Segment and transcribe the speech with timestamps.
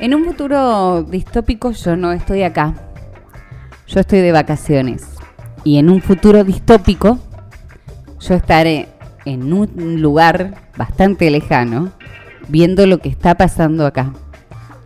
[0.00, 2.72] En un futuro distópico yo no estoy acá.
[3.86, 5.09] Yo estoy de vacaciones.
[5.70, 7.20] Y en un futuro distópico
[8.18, 8.88] yo estaré
[9.24, 11.92] en un lugar bastante lejano
[12.48, 14.12] viendo lo que está pasando acá.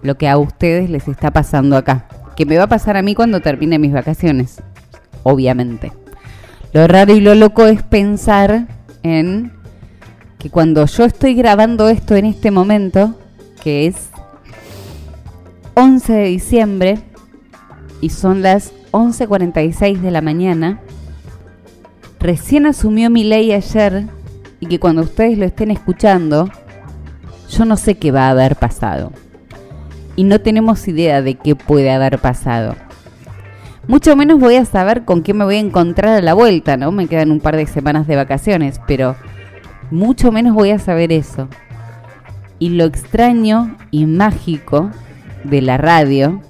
[0.02, 2.06] Lo que a ustedes les está pasando acá.
[2.36, 4.62] Que me va a pasar a mí cuando termine mis vacaciones.
[5.22, 5.90] Obviamente.
[6.74, 8.66] Lo raro y lo loco es pensar
[9.02, 9.52] en
[10.38, 13.18] que cuando yo estoy grabando esto en este momento,
[13.62, 14.10] que es
[15.72, 16.98] 11 de diciembre
[18.02, 20.80] y son las 11.46 de la mañana.
[22.24, 24.06] Recién asumió mi ley ayer
[24.58, 26.48] y que cuando ustedes lo estén escuchando,
[27.50, 29.12] yo no sé qué va a haber pasado.
[30.16, 32.76] Y no tenemos idea de qué puede haber pasado.
[33.88, 36.92] Mucho menos voy a saber con qué me voy a encontrar a la vuelta, ¿no?
[36.92, 39.16] Me quedan un par de semanas de vacaciones, pero
[39.90, 41.48] mucho menos voy a saber eso.
[42.58, 44.90] Y lo extraño y mágico
[45.44, 46.40] de la radio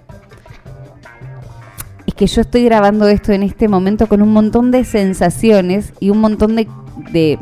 [2.16, 6.18] que yo estoy grabando esto en este momento con un montón de sensaciones y un
[6.18, 6.68] montón de,
[7.12, 7.38] de,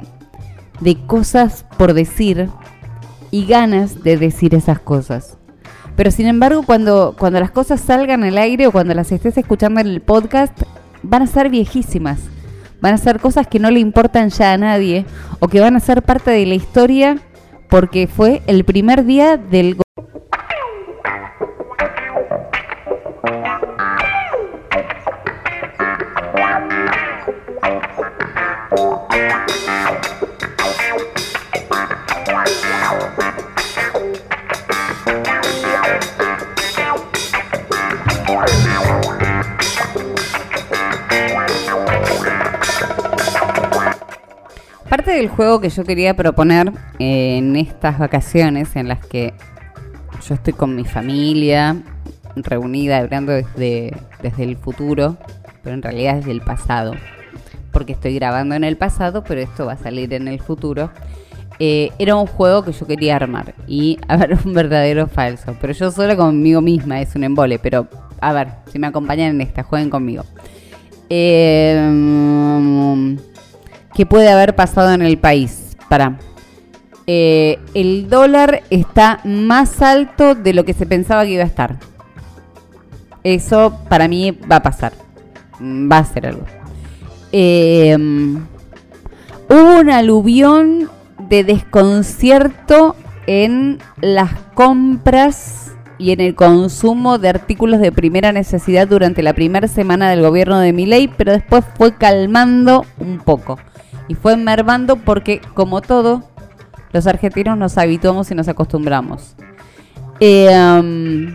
[0.80, 2.48] de cosas por decir
[3.30, 5.36] y ganas de decir esas cosas.
[5.96, 9.80] Pero sin embargo, cuando, cuando las cosas salgan al aire o cuando las estés escuchando
[9.80, 10.62] en el podcast,
[11.02, 12.20] van a ser viejísimas.
[12.80, 15.04] Van a ser cosas que no le importan ya a nadie
[15.38, 17.18] o que van a ser parte de la historia
[17.68, 19.76] porque fue el primer día del
[45.02, 46.70] Parte del juego que yo quería proponer
[47.00, 49.34] en estas vacaciones en las que
[50.24, 51.76] yo estoy con mi familia,
[52.36, 55.16] reunida, hablando desde, desde el futuro,
[55.64, 56.94] pero en realidad desde el pasado,
[57.72, 60.92] porque estoy grabando en el pasado, pero esto va a salir en el futuro.
[61.58, 65.72] Eh, era un juego que yo quería armar y a ver, un verdadero falso, pero
[65.72, 67.88] yo sola conmigo misma, es un embole, pero
[68.20, 70.22] a ver, si me acompañan en esta, jueguen conmigo.
[71.10, 73.16] Eh,
[73.94, 75.76] ¿Qué puede haber pasado en el país?
[75.88, 76.18] Para.
[77.06, 81.78] Eh, el dólar está más alto de lo que se pensaba que iba a estar.
[83.22, 84.92] Eso para mí va a pasar.
[85.60, 86.46] Va a ser algo.
[87.32, 87.96] Eh,
[89.48, 90.88] hubo un aluvión
[91.28, 99.22] de desconcierto en las compras y en el consumo de artículos de primera necesidad durante
[99.22, 103.58] la primera semana del gobierno de Milei, pero después fue calmando un poco
[104.12, 106.22] y fue mermando porque, como todo,
[106.92, 109.34] los argentinos nos habituamos y nos acostumbramos.
[110.20, 111.34] Um,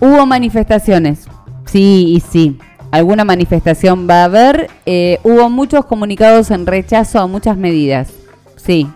[0.00, 1.26] hubo manifestaciones,
[1.66, 2.58] sí y sí.
[2.92, 4.70] Alguna manifestación va a haber.
[4.86, 8.12] Eh, hubo muchos comunicados en rechazo a muchas medidas.
[8.54, 8.86] Sí.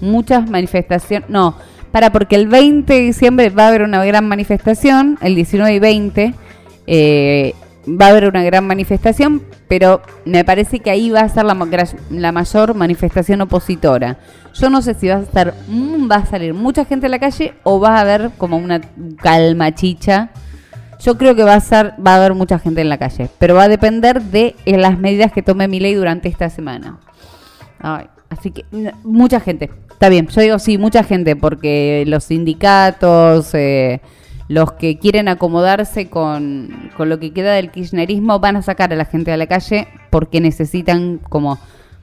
[0.00, 1.28] Muchas manifestaciones.
[1.28, 1.56] No,
[1.90, 5.78] para, porque el 20 de diciembre va a haber una gran manifestación, el 19 y
[5.80, 6.34] 20.
[6.86, 7.54] Eh,
[7.86, 11.54] va a haber una gran manifestación, pero me parece que ahí va a ser la,
[12.10, 14.18] la, mayor manifestación opositora.
[14.54, 17.18] Yo no sé si va a estar, mm, va a salir mucha gente a la
[17.18, 18.80] calle o va a haber como una
[19.22, 20.30] calma chicha.
[21.00, 23.54] Yo creo que va a ser, va a haber mucha gente en la calle, pero
[23.54, 26.98] va a depender de eh, las medidas que tome mi ley durante esta semana.
[28.30, 28.64] así que
[29.04, 30.26] mucha gente, está bien.
[30.28, 34.00] Yo digo sí, mucha gente, porque los sindicatos, eh,
[34.48, 39.04] los que quieren acomodarse con, lo que queda del kirchnerismo van a sacar a la
[39.04, 41.58] gente a la calle porque necesitan como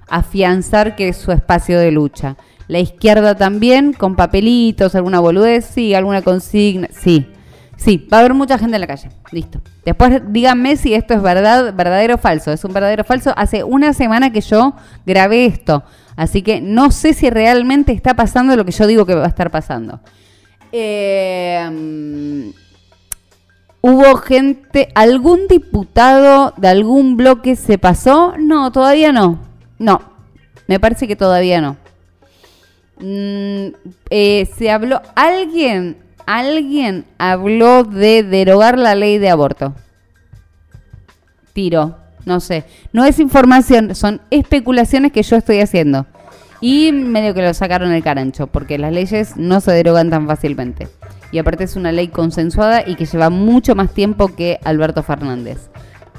[0.10, 2.36] afianzar que es su espacio de lucha.
[2.68, 7.28] La izquierda también, con papelitos, alguna boludez, sí, alguna consigna, sí.
[7.76, 9.10] Sí, va a haber mucha gente en la calle.
[9.32, 9.62] Listo.
[9.84, 12.52] Después díganme si esto es verdad, verdadero o falso.
[12.52, 13.34] Es un verdadero o falso.
[13.36, 14.76] Hace una semana que yo
[15.06, 15.84] grabé esto.
[16.16, 19.28] Así que no sé si realmente está pasando lo que yo digo que va a
[19.28, 20.00] estar pasando.
[20.76, 22.52] Eh,
[23.86, 28.34] ¿Hubo gente, algún diputado de algún bloque se pasó?
[28.40, 29.40] No, todavía no.
[29.78, 30.02] No,
[30.68, 31.78] me parece que todavía no.
[33.00, 33.76] Mm,
[34.10, 39.76] eh, se habló, alguien, alguien habló de derogar la ley de aborto.
[41.54, 42.64] Tiro, no sé.
[42.94, 46.08] No es información, son especulaciones que yo estoy haciendo.
[46.66, 50.88] Y medio que lo sacaron el carancho, porque las leyes no se derogan tan fácilmente.
[51.34, 55.58] Y aparte es una ley consensuada y que lleva mucho más tiempo que Alberto Fernández.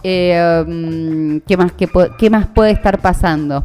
[0.03, 1.89] Eh, mm, ¿qué, más, qué,
[2.19, 3.65] ¿Qué más puede estar pasando?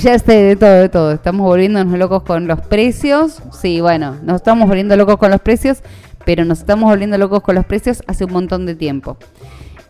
[0.00, 1.10] Ya sé de todo, de todo.
[1.10, 3.42] Estamos volviéndonos locos con los precios.
[3.50, 5.78] Sí, bueno, nos estamos volviendo locos con los precios,
[6.24, 9.16] pero nos estamos volviendo locos con los precios hace un montón de tiempo.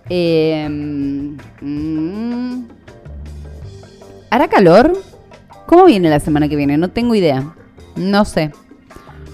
[0.08, 0.66] Eh,
[1.60, 2.62] mm,
[4.30, 4.94] ¿Hará calor?
[5.70, 6.76] ¿Cómo viene la semana que viene?
[6.78, 7.54] No tengo idea.
[7.94, 8.50] No sé.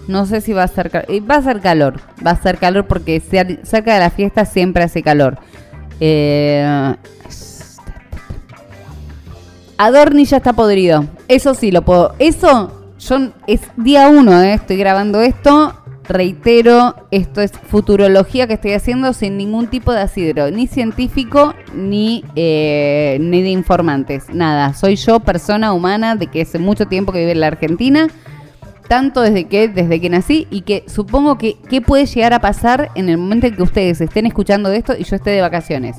[0.06, 1.10] No sé si va a ser calor.
[1.10, 1.98] Eh, va a ser calor.
[2.24, 5.38] Va a ser calor porque cerca de la fiesta siempre hace calor.
[5.98, 6.94] Eh,
[9.78, 11.06] Adorni ya está podrido.
[11.26, 12.14] Eso sí lo puedo.
[12.18, 13.16] Eso, yo
[13.46, 15.74] es día uno, eh, estoy grabando esto.
[16.08, 22.24] Reitero, esto es futurología que estoy haciendo sin ningún tipo de asidero, ni científico ni,
[22.36, 24.24] eh, ni de informantes.
[24.32, 28.08] Nada, soy yo, persona humana de que hace mucho tiempo que vive en la Argentina,
[28.88, 32.90] tanto desde que, desde que nací y que supongo que qué puede llegar a pasar
[32.94, 35.96] en el momento en que ustedes estén escuchando esto y yo esté de vacaciones.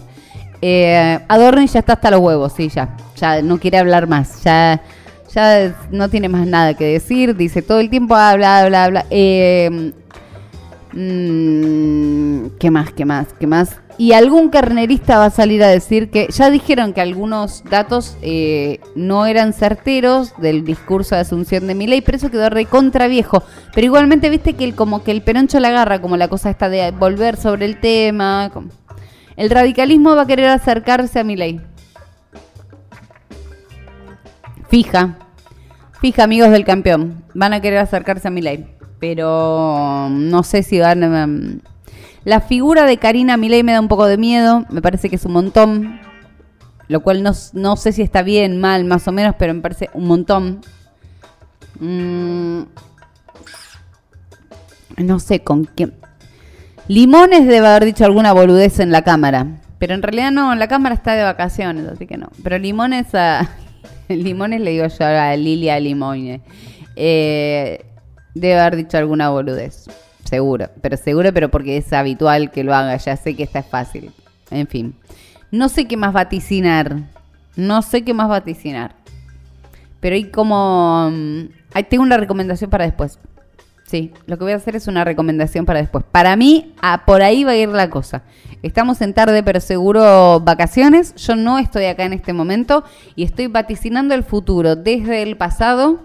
[0.61, 2.95] Eh, Adorni ya está hasta los huevos, sí, ya.
[3.17, 4.43] Ya no quiere hablar más.
[4.43, 4.81] Ya,
[5.33, 7.35] ya no tiene más nada que decir.
[7.35, 9.05] Dice todo el tiempo habla, habla, habla.
[9.09, 9.91] Eh,
[10.93, 12.91] mm, ¿Qué más?
[12.91, 13.27] ¿Qué más?
[13.39, 13.77] ¿Qué más?
[13.99, 18.79] Y algún carnerista va a salir a decir que ya dijeron que algunos datos eh,
[18.93, 23.41] no eran certeros del discurso de asunción de Milei, pero eso quedó recontra viejo.
[23.73, 26.69] Pero igualmente viste que el, como que el peroncho la agarra, como la cosa está
[26.69, 28.51] de volver sobre el tema.
[29.35, 31.59] El radicalismo va a querer acercarse a mi ley.
[34.69, 35.17] Fija.
[36.01, 37.23] Fija, amigos del campeón.
[37.33, 38.67] Van a querer acercarse a mi ley.
[38.99, 41.25] Pero no sé si van a...
[41.25, 41.59] Um,
[42.23, 44.65] la figura de Karina Milei me da un poco de miedo.
[44.69, 45.99] Me parece que es un montón.
[46.89, 50.07] Lo cual no, sé si está bien, mal, más o menos, pero me parece un
[50.07, 50.61] montón.
[51.79, 52.61] Mm,
[54.97, 55.93] no sé con quién.
[56.87, 59.47] Limones debe haber dicho alguna boludez en la cámara.
[59.79, 62.29] Pero en realidad no, la cámara está de vacaciones, así que no.
[62.43, 63.49] Pero Limones a.
[64.15, 66.41] Limones le digo yo a Lilia Limone.
[66.95, 67.85] Eh,
[68.33, 69.85] debe haber dicho alguna boludez.
[70.23, 70.69] Seguro.
[70.81, 72.97] Pero seguro, pero porque es habitual que lo haga.
[72.97, 74.11] Ya sé que esta es fácil.
[74.51, 74.95] En fin.
[75.51, 76.97] No sé qué más vaticinar.
[77.55, 78.95] No sé qué más vaticinar.
[79.99, 81.09] Pero hay como.
[81.11, 83.19] Mm, ahí tengo una recomendación para después.
[83.85, 86.03] Sí, lo que voy a hacer es una recomendación para después.
[86.11, 86.73] Para mí,
[87.05, 88.23] por ahí va a ir la cosa.
[88.63, 91.13] Estamos en tarde, pero seguro vacaciones.
[91.15, 92.83] Yo no estoy acá en este momento
[93.15, 95.99] y estoy vaticinando el futuro desde el pasado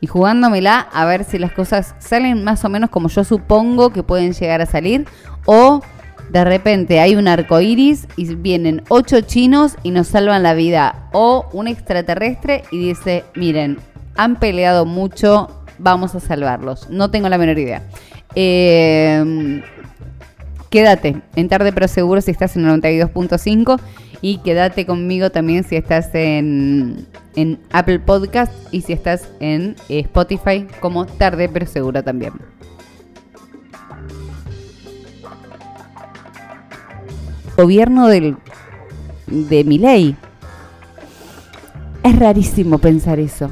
[0.00, 4.02] y jugándomela a ver si las cosas salen más o menos como yo supongo que
[4.02, 5.06] pueden llegar a salir
[5.46, 5.80] o
[6.28, 11.08] de repente hay un arco iris y vienen ocho chinos y nos salvan la vida
[11.12, 13.78] o un extraterrestre y dice, miren,
[14.16, 16.88] han peleado mucho vamos a salvarlos.
[16.90, 17.82] No tengo la menor idea.
[18.34, 19.62] Eh,
[20.72, 23.78] quédate en tarde pero seguro si estás en 92.5
[24.22, 30.66] y quédate conmigo también si estás en, en Apple Podcast y si estás en Spotify
[30.80, 32.32] como tarde pero seguro también.
[37.56, 38.36] Gobierno del,
[39.26, 40.16] de mi ley.
[42.02, 43.50] Es rarísimo pensar eso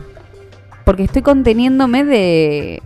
[0.91, 2.83] porque estoy conteniéndome de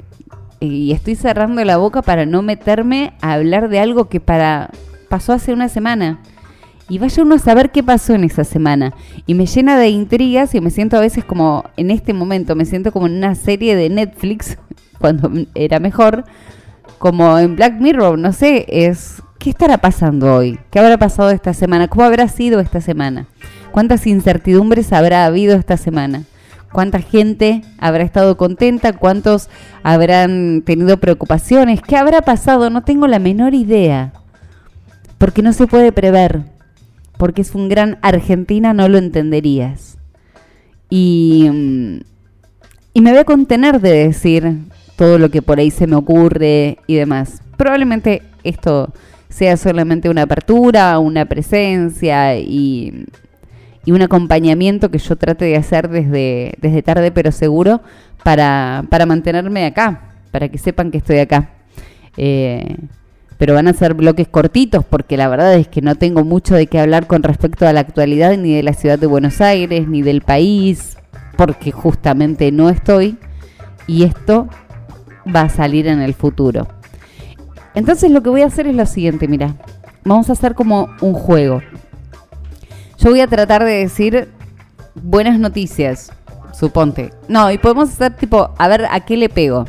[0.72, 4.70] y estoy cerrando la boca para no meterme a hablar de algo que para
[5.08, 6.20] pasó hace una semana.
[6.88, 8.92] Y vaya uno a saber qué pasó en esa semana.
[9.26, 12.66] Y me llena de intrigas y me siento a veces como, en este momento, me
[12.66, 14.58] siento como en una serie de Netflix,
[14.98, 16.24] cuando era mejor,
[16.98, 20.58] como en Black Mirror, no sé, es, ¿qué estará pasando hoy?
[20.70, 21.88] ¿Qué habrá pasado esta semana?
[21.88, 23.26] ¿Cómo habrá sido esta semana?
[23.72, 26.24] ¿Cuántas incertidumbres habrá habido esta semana?
[26.74, 29.48] Cuánta gente habrá estado contenta, cuántos
[29.84, 34.12] habrán tenido preocupaciones, qué habrá pasado, no tengo la menor idea,
[35.16, 36.42] porque no se puede prever,
[37.16, 39.98] porque es un gran Argentina, no lo entenderías.
[40.90, 41.48] Y,
[42.92, 44.58] y me voy a contener de decir
[44.96, 47.40] todo lo que por ahí se me ocurre y demás.
[47.56, 48.92] Probablemente esto
[49.28, 53.06] sea solamente una apertura, una presencia y
[53.84, 57.82] y un acompañamiento que yo trate de hacer desde, desde tarde pero seguro
[58.22, 61.50] para, para mantenerme acá, para que sepan que estoy acá.
[62.16, 62.76] Eh,
[63.38, 66.66] pero van a ser bloques cortitos porque la verdad es que no tengo mucho de
[66.66, 70.02] qué hablar con respecto a la actualidad ni de la ciudad de Buenos Aires ni
[70.02, 70.96] del país,
[71.36, 73.18] porque justamente no estoy
[73.86, 74.48] y esto
[75.34, 76.68] va a salir en el futuro.
[77.74, 79.54] Entonces lo que voy a hacer es lo siguiente, mira,
[80.04, 81.60] vamos a hacer como un juego.
[83.04, 84.28] Yo voy a tratar de decir
[84.94, 86.10] buenas noticias,
[86.58, 87.12] suponte.
[87.28, 89.66] No, y podemos hacer tipo, a ver a qué le pego.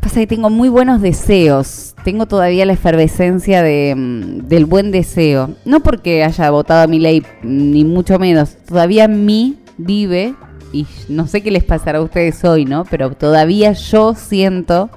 [0.00, 1.96] Pasa que tengo muy buenos deseos.
[2.04, 5.50] Tengo todavía la efervescencia de, mm, del buen deseo.
[5.64, 8.56] No porque haya votado a mi ley, ni mucho menos.
[8.64, 10.36] Todavía en mí vive,
[10.72, 12.84] y no sé qué les pasará a ustedes hoy, ¿no?
[12.84, 14.90] Pero todavía yo siento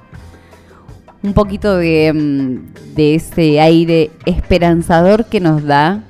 [1.24, 6.04] un poquito de, mm, de ese aire esperanzador que nos da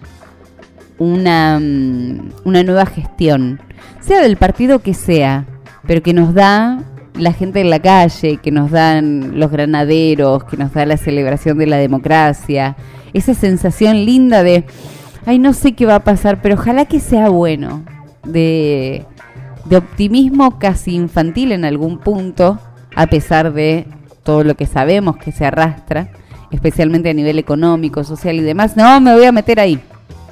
[1.02, 3.60] una, mm, una nueva gestión,
[4.00, 5.46] sea del partido que sea,
[5.88, 6.84] pero que nos da
[7.18, 11.58] la gente en la calle, que nos dan los granaderos, que nos da la celebración
[11.58, 12.76] de la democracia,
[13.14, 14.64] esa sensación linda de,
[15.26, 17.84] ay, no sé qué va a pasar, pero ojalá que sea bueno,
[18.24, 19.04] de,
[19.66, 22.60] de optimismo casi infantil en algún punto,
[22.96, 23.88] a pesar de
[24.22, 26.12] todo lo que sabemos que se arrastra,
[26.52, 28.78] especialmente a nivel económico, social y demás.
[28.78, 29.82] No, me voy a meter ahí.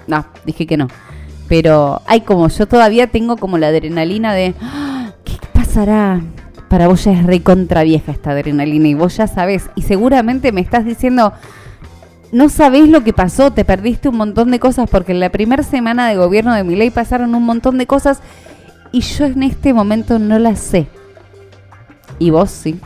[0.09, 0.87] No, dije que no.
[1.47, 5.13] Pero hay como, yo todavía tengo como la adrenalina de, ¡Ah!
[5.23, 6.21] ¿qué pasará?
[6.67, 9.69] Para vos ya es recontra vieja esta adrenalina y vos ya sabés.
[9.75, 11.33] Y seguramente me estás diciendo,
[12.31, 15.63] no sabés lo que pasó, te perdiste un montón de cosas porque en la primera
[15.63, 18.19] semana de gobierno de mi ley pasaron un montón de cosas
[18.91, 20.87] y yo en este momento no las sé.
[22.19, 22.79] Y vos sí.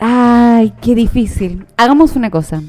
[0.00, 1.66] Ay, qué difícil.
[1.76, 2.62] Hagamos una cosa.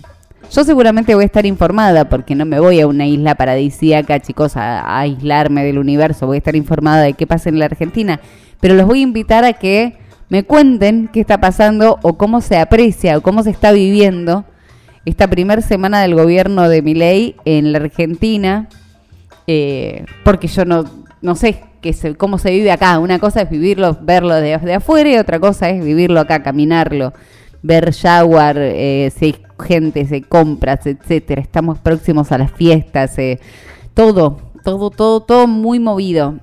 [0.51, 4.57] Yo seguramente voy a estar informada porque no me voy a una isla paradisíaca, chicos,
[4.57, 6.25] a, aislarme del universo.
[6.25, 8.19] Voy a estar informada de qué pasa en la Argentina.
[8.59, 12.57] Pero los voy a invitar a que me cuenten qué está pasando o cómo se
[12.57, 14.43] aprecia o cómo se está viviendo
[15.05, 18.69] esta primera semana del gobierno de Milei en la Argentina.
[19.45, 20.83] Eh, porque yo no,
[21.21, 22.97] no sé que cómo se vive acá.
[22.97, 27.13] Una cosa es vivirlo, verlo de, afuera y otra cosa es vivirlo acá, caminarlo,
[27.61, 31.41] ver Jaguar, eh, si hay gente, se compras, etcétera.
[31.41, 33.39] Estamos próximos a las fiestas, eh,
[33.93, 36.39] todo, todo, todo, todo muy movido.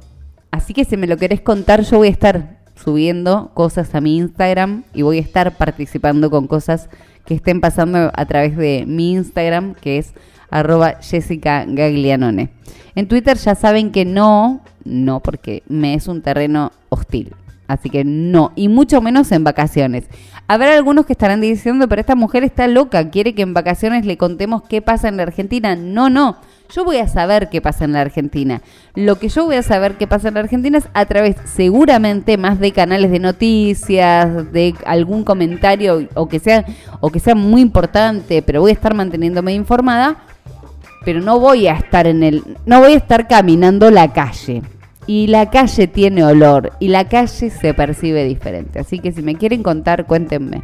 [0.50, 4.16] Así que si me lo querés contar, yo voy a estar subiendo cosas a mi
[4.16, 6.88] Instagram y voy a estar participando con cosas
[7.25, 10.12] que estén pasando a través de mi Instagram, que es
[10.50, 12.50] arroba Jessica Gaglianone.
[12.94, 17.35] En Twitter ya saben que no, no, porque me es un terreno hostil.
[17.68, 20.04] Así que no, y mucho menos en vacaciones.
[20.49, 24.16] Habrá algunos que estarán diciendo, pero esta mujer está loca, quiere que en vacaciones le
[24.16, 25.75] contemos qué pasa en la Argentina.
[25.75, 26.37] No, no,
[26.73, 28.62] yo voy a saber qué pasa en la Argentina.
[28.94, 32.37] Lo que yo voy a saber qué pasa en la Argentina es a través seguramente
[32.37, 36.64] más de canales de noticias, de algún comentario o que sea
[37.00, 40.18] o que sea muy importante, pero voy a estar manteniéndome informada
[41.06, 44.61] pero no voy a estar en el, no voy a estar caminando la calle.
[45.06, 48.80] Y la calle tiene olor y la calle se percibe diferente.
[48.80, 50.62] Así que si me quieren contar, cuéntenme.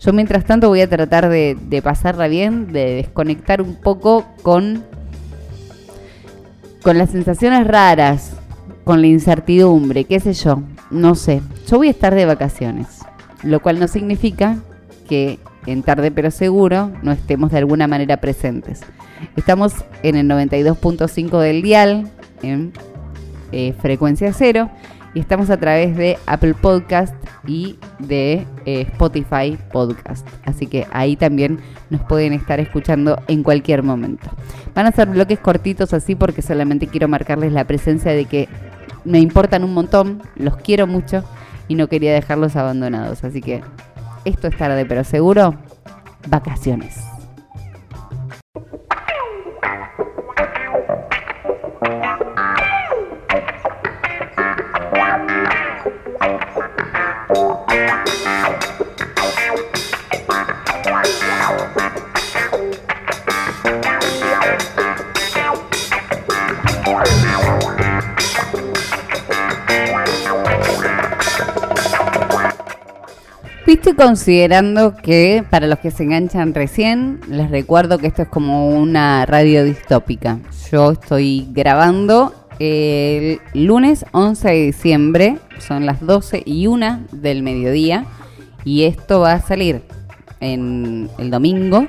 [0.00, 4.84] Yo mientras tanto voy a tratar de, pasarla bien, de desconectar un poco con,
[6.82, 8.32] con las sensaciones raras,
[8.84, 11.42] con la incertidumbre, qué sé yo, no sé.
[11.68, 12.86] Yo voy a estar de vacaciones,
[13.42, 14.56] lo cual no significa
[15.06, 18.80] que en tarde pero seguro no estemos de alguna manera presentes.
[19.36, 22.10] Estamos en el 92.5 del dial,
[22.42, 22.72] en
[23.52, 24.70] eh, frecuencia cero,
[25.14, 27.14] y estamos a través de Apple Podcast
[27.46, 30.26] y de eh, Spotify Podcast.
[30.44, 31.58] Así que ahí también
[31.90, 34.30] nos pueden estar escuchando en cualquier momento.
[34.74, 38.48] Van a ser bloques cortitos así porque solamente quiero marcarles la presencia de que
[39.04, 41.24] me importan un montón, los quiero mucho
[41.66, 43.24] y no quería dejarlos abandonados.
[43.24, 43.62] Así que
[44.24, 45.54] esto es tarde, pero seguro,
[46.28, 47.09] vacaciones.
[73.80, 78.68] Estoy considerando que para los que se enganchan recién, les recuerdo que esto es como
[78.68, 80.38] una radio distópica.
[80.70, 88.04] Yo estoy grabando el lunes 11 de diciembre, son las 12 y 1 del mediodía,
[88.64, 89.82] y esto va a salir
[90.40, 91.88] en el domingo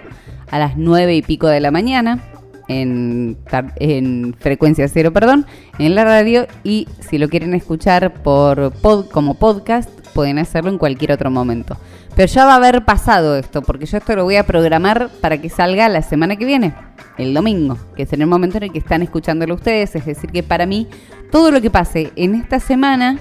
[0.50, 2.24] a las 9 y pico de la mañana.
[2.72, 3.38] En,
[3.76, 5.46] en, frecuencia cero, perdón,
[5.78, 8.72] en la radio y si lo quieren escuchar por
[9.12, 11.78] como podcast pueden hacerlo en cualquier otro momento.
[12.16, 15.40] Pero ya va a haber pasado esto, porque yo esto lo voy a programar para
[15.40, 16.74] que salga la semana que viene,
[17.18, 19.96] el domingo, que es en el momento en el que están escuchándolo ustedes.
[19.96, 20.88] Es decir, que para mí
[21.32, 23.20] todo lo que pase en esta semana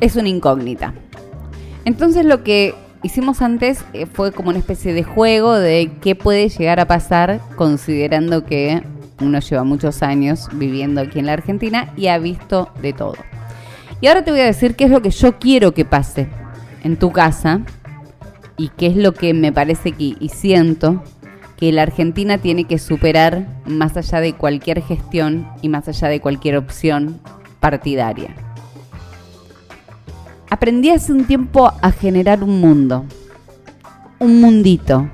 [0.00, 0.94] es una incógnita.
[1.84, 2.74] Entonces lo que
[3.06, 7.40] hicimos antes eh, fue como una especie de juego de qué puede llegar a pasar
[7.54, 8.82] considerando que
[9.20, 13.14] uno lleva muchos años viviendo aquí en la Argentina y ha visto de todo.
[14.00, 16.28] Y ahora te voy a decir qué es lo que yo quiero que pase
[16.82, 17.60] en tu casa
[18.58, 21.02] y qué es lo que me parece que, y siento
[21.56, 26.20] que la Argentina tiene que superar más allá de cualquier gestión y más allá de
[26.20, 27.20] cualquier opción
[27.60, 28.45] partidaria.
[30.48, 33.04] Aprendí hace un tiempo a generar un mundo,
[34.20, 35.08] un mundito,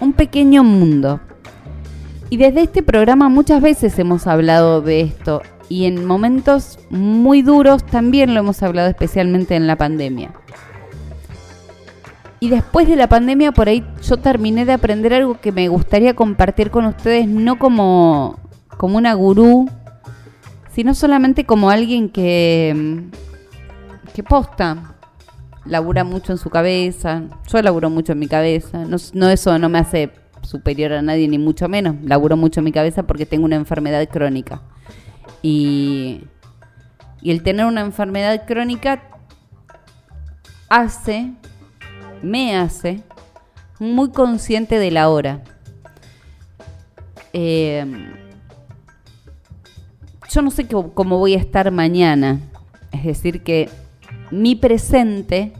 [0.00, 1.20] un pequeño mundo.
[2.30, 7.84] Y desde este programa muchas veces hemos hablado de esto y en momentos muy duros
[7.84, 10.32] también lo hemos hablado especialmente en la pandemia.
[12.38, 16.14] Y después de la pandemia por ahí yo terminé de aprender algo que me gustaría
[16.14, 18.38] compartir con ustedes, no como,
[18.76, 19.68] como una gurú,
[20.72, 23.10] sino solamente como alguien que,
[24.22, 24.96] posta,
[25.64, 29.78] labura mucho en su cabeza, yo laburo mucho en mi cabeza, no, eso no me
[29.78, 30.10] hace
[30.42, 34.08] superior a nadie ni mucho menos, laburo mucho en mi cabeza porque tengo una enfermedad
[34.08, 34.62] crónica.
[35.42, 36.22] Y,
[37.22, 39.02] y el tener una enfermedad crónica
[40.68, 41.32] hace
[42.22, 43.02] me hace
[43.78, 45.42] muy consciente de la hora.
[47.32, 47.84] Eh,
[50.30, 52.40] yo no sé cómo voy a estar mañana.
[52.92, 53.68] Es decir, que
[54.30, 55.52] mi presente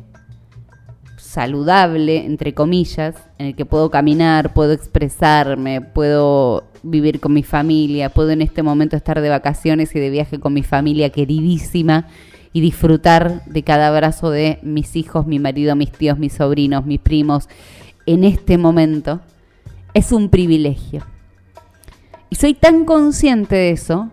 [1.17, 8.11] saludable, entre comillas, en el que puedo caminar, puedo expresarme, puedo vivir con mi familia,
[8.11, 12.09] puedo en este momento estar de vacaciones y de viaje con mi familia queridísima
[12.53, 17.00] y disfrutar de cada abrazo de mis hijos, mi marido, mis tíos, mis sobrinos, mis
[17.00, 17.49] primos,
[18.07, 19.21] en este momento,
[19.95, 21.07] es un privilegio.
[22.29, 24.11] Y soy tan consciente de eso,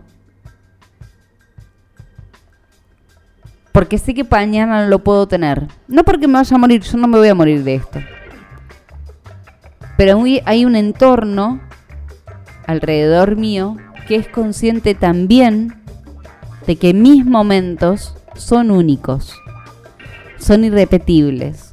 [3.78, 5.68] porque sé que mañana lo puedo tener.
[5.86, 8.00] No porque me vaya a morir, yo no me voy a morir de esto.
[9.96, 11.60] Pero hay un entorno
[12.66, 13.76] alrededor mío
[14.08, 15.80] que es consciente también
[16.66, 19.32] de que mis momentos son únicos,
[20.40, 21.72] son irrepetibles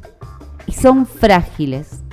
[0.68, 2.04] y son frágiles.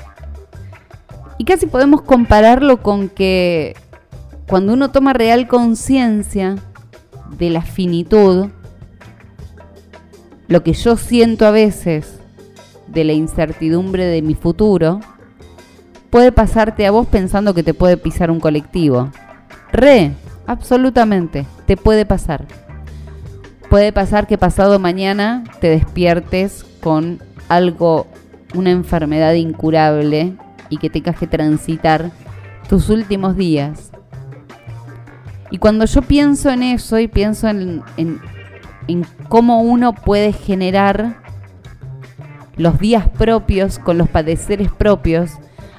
[1.37, 3.77] Y casi podemos compararlo con que
[4.49, 6.57] cuando uno toma real conciencia
[7.37, 8.49] de la finitud,
[10.53, 12.19] lo que yo siento a veces
[12.87, 15.01] de la incertidumbre de mi futuro,
[16.11, 19.11] puede pasarte a vos pensando que te puede pisar un colectivo.
[19.73, 20.12] Re,
[20.47, 22.47] absolutamente, te puede pasar
[23.73, 28.07] puede pasar que pasado mañana te despiertes con algo,
[28.53, 30.35] una enfermedad incurable
[30.69, 32.11] y que tengas que transitar
[32.69, 33.91] tus últimos días.
[35.51, 38.21] Y cuando yo pienso en eso y pienso en, en,
[38.88, 41.23] en cómo uno puede generar
[42.57, 45.33] los días propios con los padeceres propios,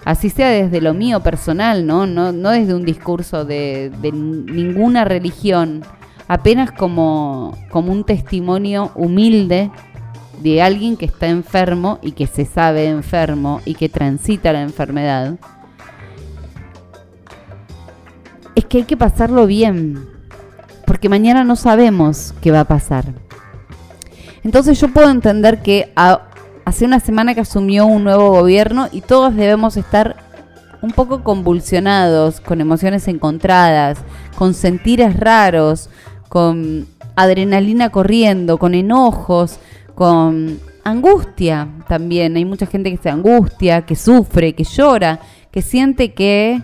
[0.05, 2.05] así sea desde lo mío personal, ¿no?
[2.05, 5.83] No, no desde un discurso de, de ninguna religión,
[6.27, 9.71] apenas como, como un testimonio humilde
[10.41, 15.35] de alguien que está enfermo y que se sabe enfermo y que transita la enfermedad,
[18.55, 20.12] es que hay que pasarlo bien,
[21.03, 23.03] porque mañana no sabemos qué va a pasar.
[24.41, 25.91] Entonces yo puedo entender que
[26.63, 30.15] hace una semana que asumió un nuevo gobierno y todos debemos estar
[30.81, 33.97] un poco convulsionados, con emociones encontradas,
[34.37, 35.89] con sentires raros,
[36.29, 36.87] con
[37.17, 39.59] adrenalina corriendo, con enojos,
[39.95, 42.37] con angustia también.
[42.37, 45.19] Hay mucha gente que se angustia, que sufre, que llora,
[45.51, 46.63] que siente que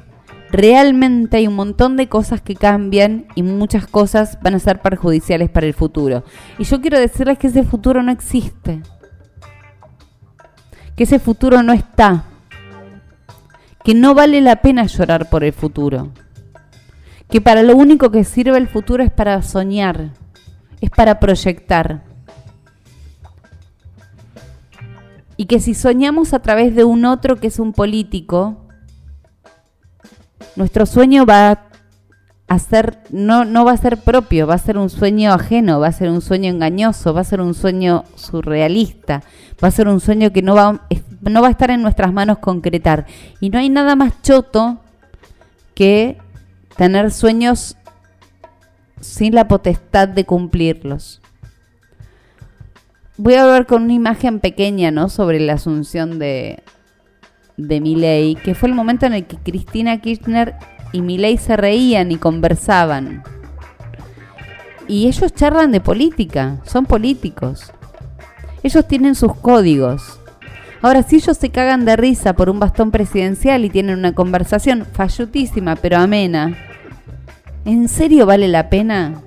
[0.52, 5.50] realmente hay un montón de cosas que cambian y muchas cosas van a ser perjudiciales
[5.50, 6.24] para el futuro.
[6.58, 8.82] Y yo quiero decirles que ese futuro no existe.
[10.96, 12.26] Que ese futuro no está.
[13.84, 16.12] Que no vale la pena llorar por el futuro
[17.30, 20.12] que para lo único que sirve el futuro es para soñar,
[20.82, 22.04] es para proyectar.
[25.38, 28.58] Y que si soñamos a través de un otro que es un político,
[30.60, 31.67] nuestro sueño va
[32.50, 35.88] a ser, no, no va a ser propio, va a ser un sueño ajeno, va
[35.88, 39.24] a ser un sueño engañoso, va a ser un sueño surrealista,
[39.63, 40.86] va a ser un sueño que no va,
[41.22, 43.06] no va a estar en nuestras manos concretar.
[43.39, 44.82] Y no hay nada más choto
[45.76, 46.17] que
[46.76, 47.78] tener sueños
[49.00, 51.22] sin la potestad de cumplirlos.
[53.15, 55.08] Voy a hablar con una imagen pequeña, ¿no?
[55.08, 56.63] Sobre la asunción de,
[57.67, 60.56] de Milei, que fue el momento en el que Cristina Kirchner
[60.91, 63.24] y Milei se reían y conversaban.
[64.88, 67.72] Y ellos charlan de política, son políticos.
[68.63, 70.19] Ellos tienen sus códigos.
[70.82, 74.86] Ahora, si ellos se cagan de risa por un bastón presidencial y tienen una conversación
[74.86, 76.58] fallutísima pero amena,
[77.65, 79.22] ¿en serio vale la pena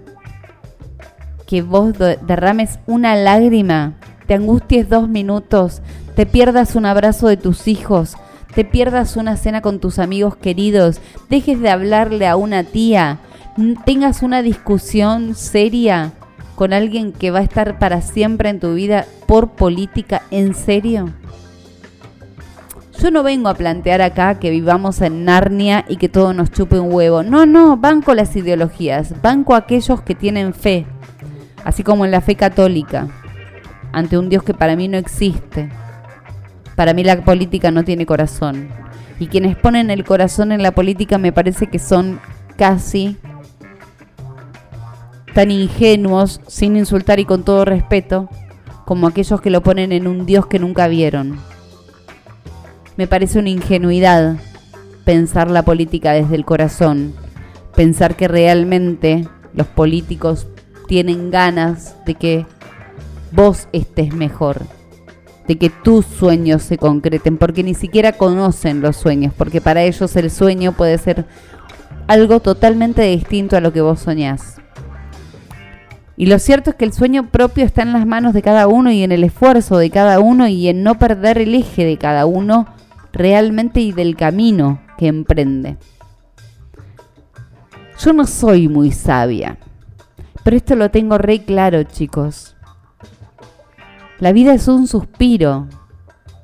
[1.47, 3.93] que vos derrames una lágrima,
[4.27, 5.83] te angusties dos minutos,
[6.17, 8.17] te pierdas un abrazo de tus hijos,
[8.55, 13.19] te pierdas una cena con tus amigos queridos, dejes de hablarle a una tía,
[13.85, 16.13] tengas una discusión seria
[16.55, 21.11] con alguien que va a estar para siempre en tu vida por política, ¿en serio?
[23.01, 26.79] Yo no vengo a plantear acá que vivamos en Narnia y que todo nos chupe
[26.79, 27.23] un huevo.
[27.23, 30.87] No, no, banco las ideologías, banco aquellos que tienen fe,
[31.65, 33.09] así como en la fe católica,
[33.93, 35.71] ante un Dios que para mí no existe.
[36.77, 38.69] Para mí la política no tiene corazón.
[39.19, 42.21] Y quienes ponen el corazón en la política me parece que son
[42.57, 43.17] casi
[45.35, 48.29] tan ingenuos, sin insultar y con todo respeto,
[48.85, 51.39] como aquellos que lo ponen en un Dios que nunca vieron.
[52.97, 54.37] Me parece una ingenuidad
[55.05, 57.15] pensar la política desde el corazón,
[57.75, 60.47] pensar que realmente los políticos
[60.87, 62.47] tienen ganas de que
[63.33, 64.63] vos estés mejor,
[65.47, 70.15] de que tus sueños se concreten, porque ni siquiera conocen los sueños, porque para ellos
[70.17, 71.27] el sueño puede ser
[72.07, 74.61] algo totalmente distinto a lo que vos soñás.
[76.17, 78.93] Y lo cierto es que el sueño propio está en las manos de cada uno
[78.93, 82.27] y en el esfuerzo de cada uno y en no perder el eje de cada
[82.27, 82.67] uno
[83.13, 85.79] realmente y del camino que emprende.
[87.99, 89.59] Yo no soy muy sabia,
[90.45, 92.57] pero esto lo tengo re claro, chicos.
[94.23, 95.67] La vida es un suspiro,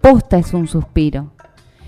[0.00, 1.30] posta es un suspiro.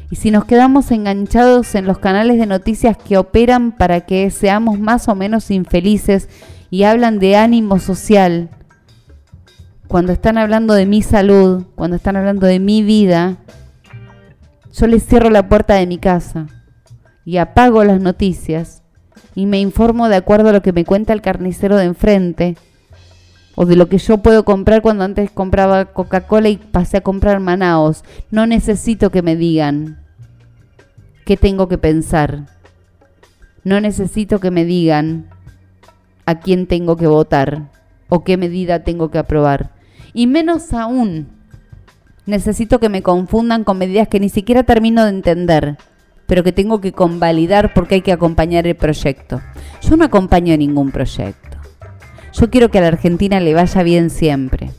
[0.09, 4.79] Y si nos quedamos enganchados en los canales de noticias que operan para que seamos
[4.79, 6.29] más o menos infelices
[6.71, 8.51] y hablan de ánimo social,
[9.89, 13.39] cuando están hablando de mi salud, cuando están hablando de mi vida,
[14.73, 16.47] yo les cierro la puerta de mi casa
[17.25, 18.85] y apago las noticias
[19.35, 22.57] y me informo de acuerdo a lo que me cuenta el carnicero de enfrente
[23.55, 27.41] o de lo que yo puedo comprar cuando antes compraba Coca-Cola y pasé a comprar
[27.41, 28.05] Manaos.
[28.31, 29.99] No necesito que me digan
[31.25, 32.47] qué tengo que pensar.
[33.65, 35.29] No necesito que me digan
[36.27, 37.71] a quién tengo que votar
[38.09, 39.71] o qué medida tengo que aprobar.
[40.13, 41.29] Y menos aún
[42.27, 45.77] necesito que me confundan con medidas que ni siquiera termino de entender,
[46.27, 49.41] pero que tengo que convalidar porque hay que acompañar el proyecto.
[49.83, 51.50] Yo no acompaño ningún proyecto.
[52.33, 54.71] Yo quiero que a la Argentina le vaya bien siempre.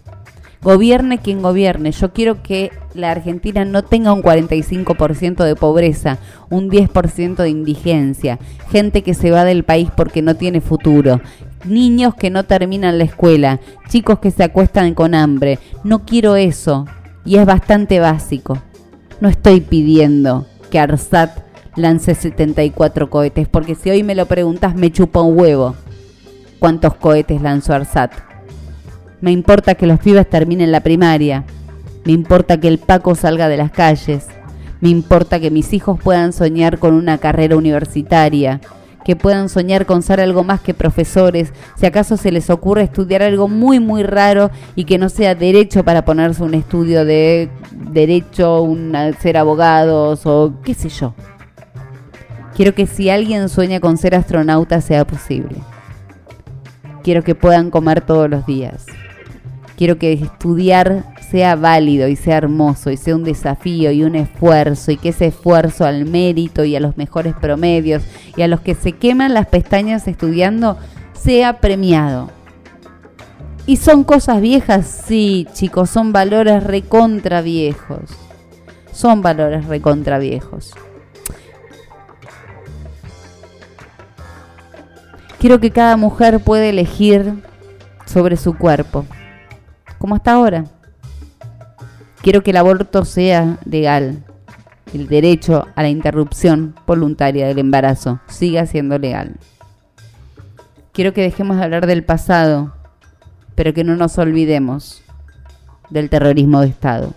[0.62, 1.92] Gobierne quien gobierne.
[1.92, 8.38] Yo quiero que la Argentina no tenga un 45% de pobreza, un 10% de indigencia,
[8.70, 11.20] gente que se va del país porque no tiene futuro,
[11.66, 13.60] niños que no terminan la escuela,
[13.90, 15.58] chicos que se acuestan con hambre.
[15.84, 16.86] No quiero eso
[17.26, 18.62] y es bastante básico.
[19.20, 21.40] No estoy pidiendo que Arsat
[21.76, 25.76] lance 74 cohetes, porque si hoy me lo preguntas me chupa un huevo.
[26.62, 28.12] ¿Cuántos cohetes lanzó Arsat?
[29.20, 31.44] Me importa que los pibes terminen la primaria.
[32.06, 34.28] Me importa que el Paco salga de las calles.
[34.80, 38.62] Me importa que mis hijos puedan soñar con una carrera universitaria
[39.04, 43.24] que puedan soñar con ser algo más que profesores, si acaso se les ocurre estudiar
[43.24, 47.50] algo muy muy raro y que no sea derecho para ponerse un estudio de
[47.92, 51.16] derecho, un, ser abogados o qué sé yo.
[52.56, 55.56] Quiero que si alguien sueña con ser astronauta sea posible.
[57.04, 58.86] Quiero que puedan comer todos los días.
[59.76, 64.92] Quiero que estudiar sea válido y sea hermoso y sea un desafío y un esfuerzo
[64.92, 68.04] y que ese esfuerzo al mérito y a los mejores promedios
[68.36, 70.78] y a los que se queman las pestañas estudiando
[71.14, 72.30] sea premiado.
[73.66, 75.04] ¿Y son cosas viejas?
[75.08, 78.02] Sí, chicos, son valores recontra viejos.
[78.92, 80.74] Son valores recontra viejos.
[85.42, 87.42] Quiero que cada mujer pueda elegir
[88.06, 89.08] sobre su cuerpo,
[89.98, 90.66] como hasta ahora.
[92.22, 94.24] Quiero que el aborto sea legal.
[94.94, 99.38] El derecho a la interrupción voluntaria del embarazo siga siendo legal.
[100.92, 102.76] Quiero que dejemos de hablar del pasado,
[103.56, 105.02] pero que no nos olvidemos
[105.90, 107.16] del terrorismo de Estado.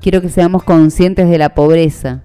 [0.00, 2.24] Quiero que seamos conscientes de la pobreza,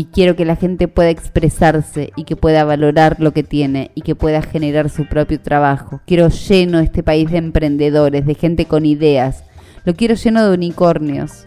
[0.00, 4.00] y quiero que la gente pueda expresarse y que pueda valorar lo que tiene y
[4.00, 6.00] que pueda generar su propio trabajo.
[6.06, 9.44] Quiero lleno este país de emprendedores, de gente con ideas.
[9.84, 11.46] Lo quiero lleno de unicornios,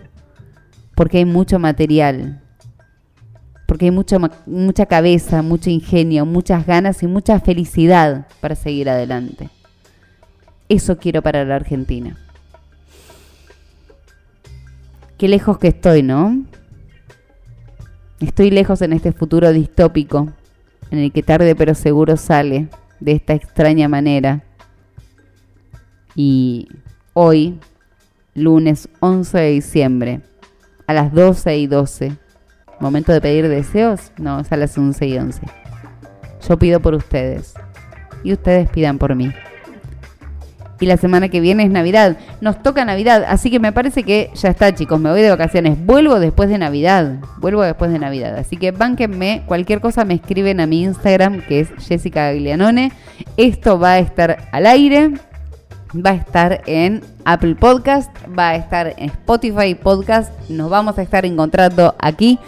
[0.94, 2.44] porque hay mucho material,
[3.68, 9.50] porque hay mucha, mucha cabeza, mucho ingenio, muchas ganas y mucha felicidad para seguir adelante.
[10.70, 12.20] Eso quiero para la Argentina.
[15.18, 16.46] Qué lejos que estoy, ¿no?
[18.24, 20.30] Estoy lejos en este futuro distópico,
[20.92, 22.70] en el que tarde pero seguro sale
[23.02, 24.44] de esta extraña manera.
[26.16, 26.70] Y
[27.12, 27.60] hoy,
[28.34, 30.22] lunes 11 de diciembre,
[30.88, 32.14] a las 12 y 12,
[32.80, 35.42] momento de pedir deseos, no, es a las 11 y 11.
[36.48, 37.54] Yo pido por ustedes
[38.24, 39.34] y ustedes pidan por mí
[40.84, 42.18] y la semana que viene es Navidad.
[42.42, 45.00] Nos toca Navidad, así que me parece que ya está, chicos.
[45.00, 45.78] Me voy de vacaciones.
[45.86, 47.20] Vuelvo después de Navidad.
[47.38, 48.38] Vuelvo después de Navidad.
[48.38, 49.44] Así que bánquenme.
[49.46, 52.92] Cualquier cosa me escriben a mi Instagram, que es Jessica Gaglianone.
[53.38, 55.12] Esto va a estar al aire.
[55.96, 58.12] Va a estar en Apple Podcast.
[58.38, 60.38] Va a estar en Spotify Podcast.
[60.50, 62.40] Nos vamos a estar encontrando aquí,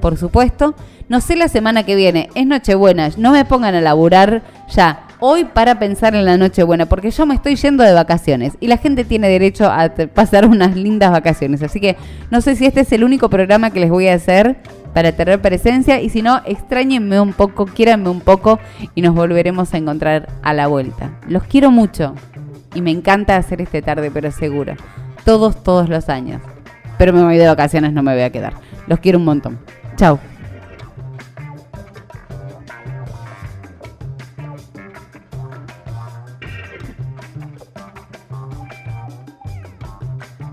[0.00, 0.74] por supuesto.
[1.10, 2.30] No sé la semana que viene.
[2.34, 3.10] Es Nochebuena.
[3.18, 7.34] No me pongan a laburar ya hoy para pensar en la Nochebuena, porque yo me
[7.34, 11.62] estoy yendo de vacaciones y la gente tiene derecho a pasar unas lindas vacaciones.
[11.62, 11.96] Así que
[12.30, 14.56] no sé si este es el único programa que les voy a hacer
[14.92, 18.60] para tener presencia y si no, extrañenme un poco, quiéranme un poco
[18.94, 21.10] y nos volveremos a encontrar a la vuelta.
[21.28, 22.14] Los quiero mucho
[22.74, 24.74] y me encanta hacer este tarde, pero seguro.
[25.24, 26.40] Todos, todos los años.
[26.98, 28.54] Pero me voy de vacaciones, no me voy a quedar.
[28.86, 29.58] Los quiero un montón.
[29.96, 30.18] Chao.